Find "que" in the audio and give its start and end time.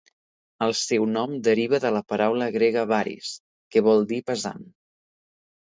3.77-3.87